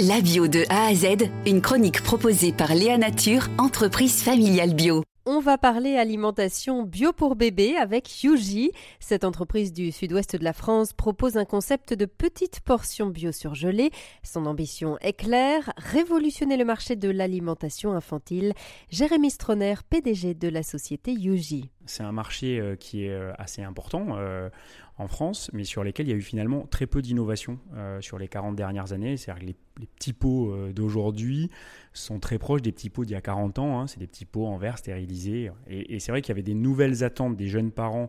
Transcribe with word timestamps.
La 0.00 0.20
bio 0.20 0.48
de 0.48 0.64
A 0.70 0.86
à 0.86 0.94
Z, 0.94 1.30
une 1.46 1.60
chronique 1.60 2.02
proposée 2.02 2.52
par 2.52 2.74
Léa 2.74 2.98
Nature, 2.98 3.46
entreprise 3.58 4.24
familiale 4.24 4.74
bio. 4.74 5.04
On 5.24 5.38
va 5.38 5.56
parler 5.56 5.96
alimentation 5.96 6.82
bio 6.82 7.12
pour 7.12 7.36
bébé 7.36 7.76
avec 7.76 8.24
Yuji. 8.24 8.72
Cette 8.98 9.22
entreprise 9.22 9.72
du 9.72 9.92
sud-ouest 9.92 10.34
de 10.34 10.42
la 10.42 10.52
France 10.52 10.92
propose 10.92 11.36
un 11.36 11.44
concept 11.44 11.94
de 11.94 12.06
petites 12.06 12.58
portions 12.58 13.06
bio 13.06 13.30
surgelées. 13.30 13.92
Son 14.24 14.46
ambition 14.46 14.98
est 15.00 15.12
claire, 15.12 15.72
révolutionner 15.76 16.56
le 16.56 16.64
marché 16.64 16.96
de 16.96 17.08
l'alimentation 17.08 17.92
infantile. 17.92 18.52
Jérémy 18.90 19.30
Stroner, 19.30 19.76
PDG 19.88 20.34
de 20.34 20.48
la 20.48 20.64
société 20.64 21.12
Yuji. 21.12 21.70
C'est 21.86 22.02
un 22.02 22.12
marché 22.12 22.58
euh, 22.58 22.76
qui 22.76 23.04
est 23.04 23.10
euh, 23.10 23.32
assez 23.38 23.62
important 23.62 24.16
euh, 24.16 24.48
en 24.96 25.08
France, 25.08 25.50
mais 25.52 25.64
sur 25.64 25.84
lesquels 25.84 26.06
il 26.06 26.10
y 26.10 26.14
a 26.14 26.16
eu 26.16 26.22
finalement 26.22 26.66
très 26.70 26.86
peu 26.86 27.02
d'innovation 27.02 27.58
sur 28.00 28.16
les 28.16 28.28
40 28.28 28.54
dernières 28.54 28.92
années. 28.92 29.16
C'est-à-dire 29.16 29.42
que 29.42 29.46
les, 29.46 29.56
petits 29.96 30.12
pots 30.12 30.54
d'aujourd'hui 30.72 31.50
sont 31.92 32.20
très 32.20 32.38
proches 32.38 32.62
des 32.62 32.70
petits 32.70 32.90
pots 32.90 33.04
d'il 33.04 33.14
y 33.14 33.16
a 33.16 33.20
40 33.20 33.58
ans. 33.58 33.80
Hein. 33.80 33.88
C'est 33.88 33.98
des 33.98 34.06
petits 34.06 34.24
pots 34.24 34.46
en 34.46 34.56
verre 34.56 34.78
stérilisés. 34.78 35.50
Et, 35.66 35.98
c'est 35.98 36.12
vrai 36.12 36.22
qu'il 36.22 36.28
y 36.28 36.36
avait 36.36 36.44
des 36.44 36.54
nouvelles 36.54 37.02
attentes 37.02 37.36
des 37.36 37.48
jeunes 37.48 37.72
parents 37.72 38.08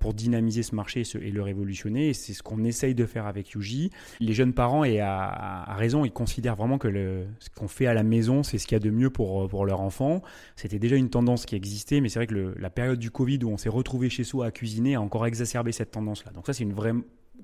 pour 0.00 0.14
dynamiser 0.14 0.62
ce 0.62 0.74
marché 0.74 1.02
et, 1.20 1.30
le 1.30 1.42
révolutionner. 1.42 2.14
C'est 2.14 2.32
ce 2.32 2.42
qu'on 2.42 2.64
essaye 2.64 2.94
de 2.94 3.04
faire 3.04 3.26
avec 3.26 3.50
Yuji. 3.50 3.90
Les 4.18 4.32
jeunes 4.32 4.54
parents, 4.54 4.82
et 4.82 5.00
à, 5.00 5.74
raison, 5.76 6.06
ils 6.06 6.10
considèrent 6.10 6.56
vraiment 6.56 6.78
que 6.78 7.26
ce 7.38 7.50
qu'on 7.50 7.68
fait 7.68 7.86
à 7.86 7.92
la 7.92 8.02
maison, 8.02 8.42
c'est 8.42 8.56
ce 8.56 8.66
qu'il 8.66 8.76
y 8.76 8.80
a 8.80 8.82
de 8.82 8.88
mieux 8.88 9.10
pour, 9.10 9.46
pour 9.46 9.66
leur 9.66 9.82
enfant. 9.82 10.22
C'était 10.56 10.78
déjà 10.78 10.96
une 10.96 11.10
tendance 11.10 11.44
qui 11.44 11.54
existait, 11.54 12.00
mais 12.00 12.08
c'est 12.08 12.18
vrai 12.18 12.26
que 12.26 12.54
la 12.58 12.70
période 12.70 12.98
du 13.04 13.10
Covid 13.10 13.40
où 13.44 13.50
on 13.50 13.58
s'est 13.58 13.68
retrouvé 13.68 14.08
chez 14.08 14.24
soi 14.24 14.46
à 14.46 14.50
cuisiner 14.50 14.94
a 14.94 15.02
encore 15.02 15.26
exacerbé 15.26 15.72
cette 15.72 15.90
tendance-là. 15.90 16.32
Donc 16.32 16.46
ça, 16.46 16.54
c'est 16.54 16.62
une 16.62 16.72
vraie 16.72 16.94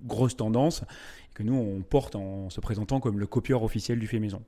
grosse 0.06 0.34
tendance 0.34 0.84
que 1.34 1.42
nous, 1.42 1.54
on 1.54 1.82
porte 1.82 2.16
en 2.16 2.48
se 2.48 2.60
présentant 2.60 2.98
comme 2.98 3.18
le 3.18 3.26
copieur 3.26 3.62
officiel 3.62 3.98
du 3.98 4.06
fait 4.06 4.20
maison. 4.20 4.40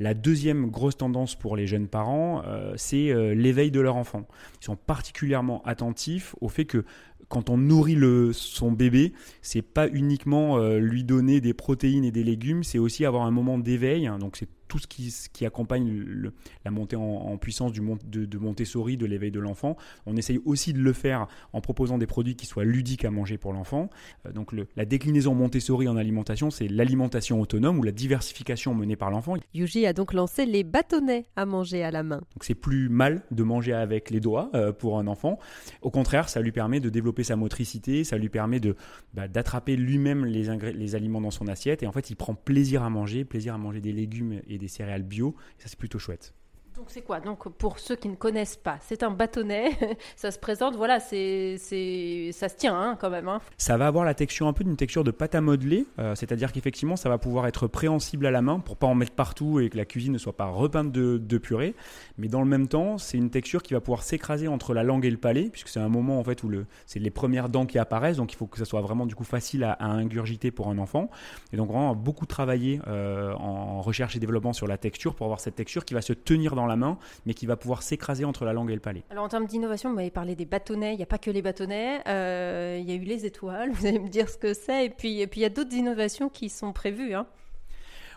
La 0.00 0.12
deuxième 0.12 0.70
grosse 0.70 0.98
tendance 0.98 1.34
pour 1.34 1.56
les 1.56 1.66
jeunes 1.66 1.88
parents, 1.88 2.42
euh, 2.44 2.74
c'est 2.76 3.10
euh, 3.10 3.34
l'éveil 3.34 3.70
de 3.70 3.80
leur 3.80 3.96
enfant. 3.96 4.28
Ils 4.60 4.66
sont 4.66 4.76
particulièrement 4.76 5.62
attentifs 5.64 6.36
au 6.42 6.50
fait 6.50 6.66
que 6.66 6.84
quand 7.28 7.48
on 7.48 7.56
nourrit 7.56 7.94
le, 7.94 8.34
son 8.34 8.70
bébé, 8.70 9.14
c'est 9.40 9.62
pas 9.62 9.88
uniquement 9.88 10.58
euh, 10.58 10.78
lui 10.78 11.04
donner 11.04 11.40
des 11.40 11.54
protéines 11.54 12.04
et 12.04 12.12
des 12.12 12.24
légumes, 12.24 12.64
c'est 12.64 12.78
aussi 12.78 13.06
avoir 13.06 13.24
un 13.24 13.30
moment 13.30 13.56
d'éveil. 13.56 14.10
donc 14.20 14.36
c'est 14.36 14.48
tout 14.70 14.78
ce 14.78 14.86
qui, 14.86 15.12
qui 15.32 15.44
accompagne 15.44 16.30
la 16.64 16.70
montée 16.70 16.96
en, 16.96 17.36
puissance 17.38 17.72
du, 17.72 17.82
de, 18.04 18.24
de 18.24 18.38
Montessori, 18.38 18.96
de 18.96 19.04
l'éveil 19.04 19.32
de 19.32 19.40
l'enfant. 19.40 19.76
On 20.06 20.16
essaye 20.16 20.40
aussi 20.44 20.72
de 20.72 20.78
le 20.78 20.92
faire 20.92 21.26
en 21.52 21.60
proposant 21.60 21.98
des 21.98 22.06
produits 22.06 22.36
qui 22.36 22.46
soient 22.46 22.64
ludiques 22.64 23.04
à 23.04 23.10
manger 23.10 23.36
pour 23.36 23.52
l'enfant. 23.52 23.90
Euh, 24.26 24.32
donc 24.32 24.54
la 24.76 24.84
déclinaison 24.84 25.34
Montessori 25.34 25.88
en 25.88 25.96
alimentation, 25.96 26.50
c'est 26.50 26.68
l'alimentation 26.68 27.40
autonome 27.40 27.80
ou 27.80 27.82
la 27.82 27.90
diversification 27.90 28.72
menée 28.74 28.96
par 28.96 29.10
l'enfant. 29.10 29.34
Yuji 29.54 29.86
a 29.86 29.92
donc 29.92 30.12
lancé 30.12 30.46
les 30.46 30.62
bâtonnets 30.62 31.26
à 31.34 31.46
manger 31.46 31.82
à 31.82 31.90
la 31.90 32.04
main. 32.04 32.18
Donc 32.18 32.42
c'est 32.42 32.54
plus 32.54 32.88
mal 32.88 33.22
de 33.32 33.42
manger 33.42 33.72
avec 33.72 34.10
les 34.10 34.20
doigts 34.20 34.50
euh, 34.54 34.72
pour 34.72 35.00
un 35.00 35.08
enfant. 35.08 35.40
Au 35.82 35.90
contraire, 35.90 36.28
ça 36.28 36.40
lui 36.40 36.52
permet 36.52 36.78
de 36.78 36.90
développer 36.90 37.24
sa 37.24 37.34
motricité, 37.34 38.04
ça 38.04 38.18
lui 38.18 38.28
permet 38.28 38.60
de 38.60 38.76
bah, 39.14 39.26
d'attraper 39.26 39.74
lui-même 39.74 40.24
les, 40.24 40.44
les 40.72 40.94
aliments 40.94 41.20
dans 41.20 41.32
son 41.32 41.48
assiette 41.48 41.82
et 41.82 41.88
en 41.88 41.92
fait 41.92 42.10
il 42.10 42.14
prend 42.14 42.36
plaisir 42.36 42.84
à 42.84 42.90
manger, 42.90 43.24
plaisir 43.24 43.54
à 43.54 43.58
manger 43.58 43.80
des 43.80 43.92
légumes 43.92 44.40
et 44.48 44.59
des 44.60 44.68
céréales 44.68 45.02
bio. 45.02 45.34
Ça, 45.58 45.66
c'est 45.68 45.78
plutôt 45.78 45.98
chouette. 45.98 46.34
Donc 46.80 46.88
c'est 46.88 47.02
quoi? 47.02 47.20
Donc 47.20 47.46
pour 47.58 47.78
ceux 47.78 47.94
qui 47.94 48.08
ne 48.08 48.14
connaissent 48.14 48.56
pas, 48.56 48.78
c'est 48.80 49.02
un 49.02 49.10
bâtonnet, 49.10 49.72
ça 50.16 50.30
se 50.30 50.38
présente, 50.38 50.76
voilà, 50.76 50.98
c'est, 50.98 51.56
c'est, 51.58 52.30
ça 52.32 52.48
se 52.48 52.56
tient 52.56 52.74
hein, 52.74 52.96
quand 52.98 53.10
même. 53.10 53.28
Hein. 53.28 53.42
Ça 53.58 53.76
va 53.76 53.86
avoir 53.86 54.06
la 54.06 54.14
texture 54.14 54.46
un 54.46 54.54
peu 54.54 54.64
d'une 54.64 54.78
texture 54.78 55.04
de 55.04 55.10
pâte 55.10 55.34
à 55.34 55.42
modeler, 55.42 55.84
euh, 55.98 56.14
c'est-à-dire 56.14 56.52
qu'effectivement 56.52 56.96
ça 56.96 57.10
va 57.10 57.18
pouvoir 57.18 57.46
être 57.48 57.66
préhensible 57.66 58.24
à 58.24 58.30
la 58.30 58.40
main 58.40 58.60
pour 58.60 58.78
pas 58.78 58.86
en 58.86 58.94
mettre 58.94 59.12
partout 59.12 59.60
et 59.60 59.68
que 59.68 59.76
la 59.76 59.84
cuisine 59.84 60.14
ne 60.14 60.16
soit 60.16 60.32
pas 60.32 60.46
repeinte 60.46 60.90
de, 60.90 61.38
purée, 61.38 61.74
mais 62.16 62.28
dans 62.28 62.40
le 62.40 62.48
même 62.48 62.66
temps 62.66 62.96
c'est 62.96 63.18
une 63.18 63.28
texture 63.28 63.62
qui 63.62 63.74
va 63.74 63.82
pouvoir 63.82 64.02
s'écraser 64.02 64.48
entre 64.48 64.72
la 64.72 64.82
langue 64.82 65.04
et 65.04 65.10
le 65.10 65.18
palais, 65.18 65.50
puisque 65.50 65.68
c'est 65.68 65.80
un 65.80 65.90
moment 65.90 66.18
en 66.18 66.24
fait 66.24 66.42
où 66.44 66.48
le, 66.48 66.64
c'est 66.86 66.98
les 66.98 67.10
premières 67.10 67.50
dents 67.50 67.66
qui 67.66 67.78
apparaissent, 67.78 68.16
donc 68.16 68.32
il 68.32 68.36
faut 68.36 68.46
que 68.46 68.56
ça 68.56 68.64
soit 68.64 68.80
vraiment 68.80 69.04
du 69.04 69.14
coup 69.14 69.24
facile 69.24 69.64
à, 69.64 69.76
ingurgiter 69.84 70.50
pour 70.50 70.68
un 70.68 70.78
enfant, 70.78 71.10
et 71.52 71.58
donc 71.58 71.68
vraiment 71.68 71.94
beaucoup 71.94 72.24
travailler 72.24 72.80
euh, 72.88 73.34
en 73.34 73.82
recherche 73.82 74.16
et 74.16 74.18
développement 74.18 74.54
sur 74.54 74.66
la 74.66 74.78
texture 74.78 75.14
pour 75.14 75.26
avoir 75.26 75.40
cette 75.40 75.56
texture 75.56 75.84
qui 75.84 75.92
va 75.92 76.00
se 76.00 76.14
tenir 76.14 76.54
dans 76.54 76.69
la 76.69 76.69
main, 76.76 76.98
mais 77.26 77.34
qui 77.34 77.46
va 77.46 77.56
pouvoir 77.56 77.82
s'écraser 77.82 78.24
entre 78.24 78.44
la 78.44 78.52
langue 78.52 78.70
et 78.70 78.74
le 78.74 78.80
palais. 78.80 79.04
Alors 79.10 79.24
en 79.24 79.28
termes 79.28 79.46
d'innovation, 79.46 79.90
vous 79.90 79.96
m'avez 79.96 80.10
parlé 80.10 80.34
des 80.34 80.44
bâtonnets, 80.44 80.94
il 80.94 80.96
n'y 80.96 81.02
a 81.02 81.06
pas 81.06 81.18
que 81.18 81.30
les 81.30 81.42
bâtonnets, 81.42 82.00
euh, 82.08 82.78
il 82.80 82.88
y 82.88 82.92
a 82.92 82.96
eu 82.96 83.04
les 83.04 83.26
étoiles, 83.26 83.70
vous 83.72 83.86
allez 83.86 83.98
me 83.98 84.08
dire 84.08 84.28
ce 84.28 84.38
que 84.38 84.54
c'est, 84.54 84.86
et 84.86 84.90
puis, 84.90 85.20
et 85.20 85.26
puis 85.26 85.40
il 85.40 85.42
y 85.42 85.46
a 85.46 85.50
d'autres 85.50 85.74
innovations 85.74 86.28
qui 86.28 86.48
sont 86.48 86.72
prévues. 86.72 87.14
Hein. 87.14 87.26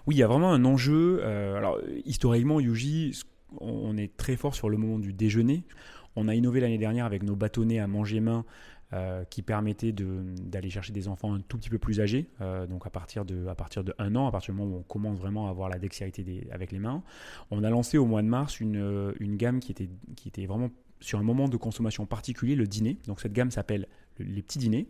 Oui, 0.06 0.16
il 0.16 0.18
y 0.18 0.24
a 0.24 0.28
vraiment 0.28 0.52
un 0.52 0.66
enjeu. 0.66 1.22
Euh, 1.24 1.56
alors 1.56 1.80
historiquement, 2.06 2.60
Yuji, 2.60 3.24
on 3.62 3.98
est 3.98 4.16
très 4.18 4.36
fort 4.36 4.56
sur 4.56 4.70
le 4.70 4.78
moment 4.78 5.00
du 5.00 5.14
déjeuner. 5.14 5.64
On 6.16 6.28
a 6.28 6.36
innové 6.36 6.60
l'année 6.60 6.78
dernière 6.78 7.06
avec 7.06 7.24
nos 7.24 7.36
bâtonnets 7.36 7.80
à 7.80 7.88
manger 7.88 8.20
main 8.20 8.46
euh, 8.94 9.24
qui 9.30 9.42
permettait 9.42 9.92
d'aller 9.92 10.70
chercher 10.70 10.94
des 10.94 11.08
enfants 11.08 11.34
un 11.34 11.40
tout 11.40 11.58
petit 11.58 11.70
peu 11.70 11.80
plus 11.80 12.00
âgés, 12.00 12.30
euh, 12.42 12.68
donc 12.68 12.86
à 12.86 12.92
partir, 12.92 13.26
de, 13.26 13.48
à 13.48 13.56
partir 13.56 13.84
1 13.98 14.16
an, 14.16 14.28
à 14.28 14.32
partir 14.32 14.54
du 14.54 14.60
moment 14.60 14.76
où 14.76 14.80
on 14.80 14.84
commence 14.84 15.18
vraiment 15.18 15.48
à 15.48 15.50
avoir 15.50 15.68
la 15.68 15.80
dextérité 15.80 16.48
avec 16.52 16.72
les 16.72 16.78
mains. 16.78 17.02
On 17.50 17.64
a 17.64 17.70
lancé 17.72 17.98
au 17.98 18.06
mois 18.06 18.22
de 18.22 18.28
mars 18.28 18.60
une, 18.60 18.78
euh, 18.78 19.14
gamme 19.20 19.60
qui 19.60 19.72
était 19.72 20.46
vraiment 20.46 20.70
sur 21.04 21.20
un 21.20 21.24
moment 21.24 21.50
de 21.50 21.58
consommation 21.58 22.06
particulier, 22.06 22.56
le 22.56 22.66
dîner. 22.66 22.98
Donc 23.08 23.20
cette 23.20 23.34
gamme 23.34 23.52
s'appelle 23.52 23.88
les 24.20 24.42
petits 24.42 24.60
dîners. 24.60 24.88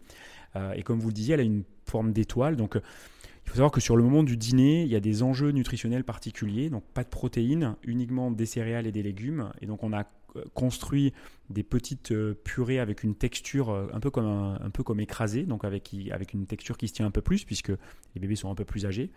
et 0.75 0.83
comme 0.83 0.99
vous 0.99 1.07
le 1.07 1.13
disiez, 1.13 1.33
elle 1.33 1.39
a 1.39 1.43
une 1.43 1.63
forme 1.85 2.13
d'étoile. 2.13 2.55
Donc 2.55 2.75
il 2.75 3.49
faut 3.49 3.55
savoir 3.55 3.71
que 3.71 3.81
sur 3.81 3.97
le 3.97 4.03
moment 4.03 4.23
du 4.23 4.37
dîner, 4.37 4.83
il 4.83 4.89
y 4.89 4.95
a 4.95 4.99
des 4.99 5.23
enjeux 5.23 5.51
nutritionnels 5.51 6.03
particuliers. 6.03 6.69
Donc 6.69 6.83
pas 6.93 7.03
de 7.03 7.09
protéines, 7.09 7.75
uniquement 7.83 8.31
des 8.31 8.45
céréales 8.45 8.87
et 8.87 8.91
des 8.91 9.03
légumes. 9.03 9.51
Et 9.61 9.65
donc 9.65 9.83
on 9.83 9.93
a 9.93 10.05
construit 10.53 11.13
des 11.49 11.63
petites 11.63 12.11
euh, 12.11 12.33
purées 12.43 12.79
avec 12.79 13.03
une 13.03 13.15
texture 13.15 13.69
euh, 13.69 13.87
un 13.93 13.99
peu 13.99 14.09
comme, 14.09 14.25
un, 14.25 14.69
peu 14.69 14.83
comme 14.83 14.99
écrasée, 14.99 15.43
donc 15.43 15.65
avec, 15.65 15.95
avec 16.11 16.33
une 16.33 16.45
texture 16.45 16.77
qui 16.77 16.87
se 16.87 16.93
tient 16.93 17.05
un 17.05 17.11
peu 17.11 17.21
plus, 17.21 17.43
puisque 17.43 17.69
les 17.69 18.21
bébés 18.21 18.35
sont 18.35 18.49
un 18.49 18.55
peu 18.55 18.65
plus 18.65 18.85
âgés. 18.85 19.11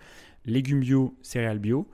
Légumes 0.44 0.80
bio, 0.80 1.16
céréales 1.22 1.58
bio, 1.58 1.88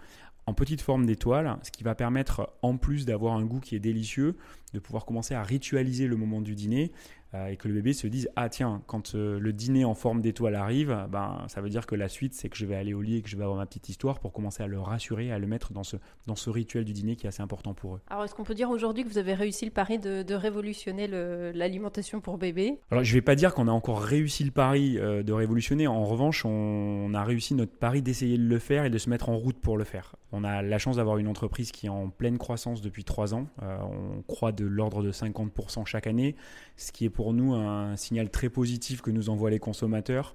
en 0.47 0.55
petite 0.55 0.81
forme 0.81 1.07
d'étoile, 1.07 1.59
ce 1.63 1.71
qui 1.71 1.85
va 1.85 1.95
permettre, 1.95 2.53
en 2.63 2.77
plus 2.77 3.07
d'avoir 3.07 3.35
un 3.35 3.45
goût 3.45 3.61
qui 3.61 3.77
est 3.77 3.81
délicieux, 3.81 4.37
de 4.75 4.81
pouvoir 4.81 5.05
commencer 5.05 5.35
à 5.35 5.43
ritualiser 5.43 6.09
le 6.09 6.17
moment 6.17 6.41
du 6.41 6.55
dîner 6.55 6.91
euh, 6.91 7.22
et 7.49 7.57
que 7.57 7.69
le 7.69 7.75
bébé 7.75 7.93
se 7.93 8.07
dise 8.07 8.29
ah 8.37 8.49
tiens 8.49 8.83
quand 8.87 9.15
euh, 9.15 9.39
le 9.39 9.53
dîner 9.53 9.85
en 9.85 9.95
forme 9.95 10.21
d'étoile 10.21 10.55
arrive 10.55 11.07
ben 11.11 11.45
ça 11.49 11.61
veut 11.61 11.71
dire 11.71 11.87
que 11.87 11.95
la 11.95 12.09
suite 12.09 12.35
c'est 12.35 12.49
que 12.49 12.57
je 12.57 12.67
vais 12.67 12.75
aller 12.75 12.93
au 12.93 13.01
lit 13.01 13.17
et 13.17 13.23
que 13.23 13.29
je 13.29 13.37
vais 13.37 13.43
avoir 13.43 13.59
ma 13.59 13.67
petite 13.67 13.89
histoire 13.89 14.19
pour 14.21 14.33
commencer 14.33 14.63
à 14.63 14.67
le 14.67 14.79
rassurer 14.79 15.33
à 15.33 15.39
le 15.39 15.47
mettre 15.47 15.73
dans 15.73 15.83
ce 15.83 15.97
dans 16.27 16.37
ce 16.37 16.51
rituel 16.51 16.85
du 16.85 16.93
dîner 16.93 17.17
qui 17.17 17.27
est 17.27 17.29
assez 17.29 17.43
important 17.43 17.75
pour 17.75 17.97
eux. 17.97 18.01
Alors 18.09 18.25
est-ce 18.25 18.35
qu'on 18.35 18.45
peut 18.45 18.55
dire 18.55 18.71
aujourd'hui 18.71 19.05
que 19.05 19.09
vous 19.09 19.19
avez 19.19 19.35
réussi 19.35 19.65
le 19.65 19.71
pari 19.71 19.99
de, 19.99 20.35
révolutionner 20.35 21.07
l'alimentation 21.07 22.21
pour 22.21 22.39
bébé? 22.39 22.79
Alors 22.91 23.05
je 23.05 23.13
vais 23.13 23.23
pas 23.23 23.35
dire 23.35 23.55
qu'on 23.55 23.69
a 23.69 23.73
encore 23.73 24.01
réussi 24.01 24.45
le 24.45 24.51
pari 24.51 24.99
euh, 24.99 25.23
de 25.23 25.33
révolutionner 25.33 25.87
en 25.87 26.05
revanche 26.05 26.45
on, 26.45 27.13
a 27.15 27.25
réussi 27.25 27.55
notre 27.55 27.73
pari 27.73 28.03
d'essayer 28.03 28.39
de 28.39 28.45
le 28.45 28.59
faire 28.59 28.85
et 28.85 28.91
de 28.91 28.99
se 28.99 29.11
mettre 29.11 29.29
en 29.29 29.37
route 29.37 29.59
pour 29.59 29.77
le 29.77 29.85
faire. 29.85 30.17
On 30.33 30.45
a 30.45 30.63
la 30.63 30.79
chance 30.79 30.97
d'avoir 30.97 31.19
une 31.19 31.29
entreprise 31.29 31.73
qui 31.73 31.87
est 31.87 31.91
en 31.91 32.09
pleine 32.09 32.39
croissance 32.39 32.81
depuis 32.81 33.05
trois 33.05 33.35
ans. 33.35 33.47
on 33.61 34.23
croit 34.23 34.53
de 34.53 34.65
l'ordre 34.65 35.03
de 35.03 35.13
50% 35.13 35.85
chaque 35.87 36.07
année, 36.07 36.37
ce 36.77 36.91
qui 36.91 37.05
est 37.05 37.11
pour 37.11 37.33
nous 37.35 37.55
un 37.55 37.97
signal 37.97 38.31
très 38.31 38.49
positif 38.49 39.03
que 39.03 39.11
nous 39.11 39.29
envoient 39.29 39.51
les 39.51 39.59
consommateurs. 39.59 40.35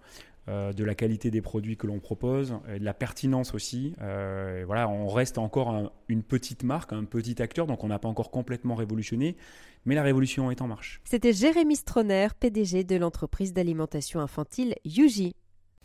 Euh, 0.49 0.71
de 0.71 0.85
la 0.85 0.95
qualité 0.95 1.29
des 1.29 1.41
produits 1.41 1.75
que 1.75 1.87
l'on 1.87 1.99
propose, 1.99 2.57
et 2.73 2.79
de 2.79 2.85
la 2.85 2.93
pertinence 2.93 3.53
aussi. 3.53 3.93
Euh, 4.01 4.63
voilà, 4.65 4.87
on 4.87 5.09
reste 5.09 5.37
encore 5.37 5.91
une 6.07 6.23
petite 6.23 6.63
marque, 6.63 6.93
un 6.93 7.03
petit 7.03 7.41
acteur, 7.41 7.67
donc 7.67 7.83
on 7.83 7.89
n'a 7.89 7.99
pas 7.99 8.07
encore 8.07 8.31
complètement 8.31 8.75
révolutionné, 8.75 9.35
mais 9.83 9.93
la 9.93 10.03
révolution 10.03 10.49
est 10.49 10.61
en 10.61 10.67
marche. 10.67 11.01
C'était 11.03 11.33
Jérémy 11.33 11.75
Stroner, 11.75 12.29
PDG 12.39 12.85
de 12.85 12.95
l'entreprise 12.95 13.51
d'alimentation 13.51 14.21
infantile 14.21 14.75
Yuji. 14.85 15.35